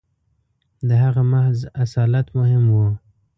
•د 0.87 0.89
هغه 1.03 1.21
محض 1.33 1.59
اصالت 1.83 2.27
مهم 2.39 2.63
و. 2.73 2.75